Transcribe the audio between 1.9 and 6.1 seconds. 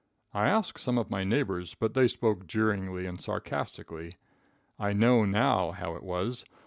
they spoke jeeringly and sarcastically. I know now how it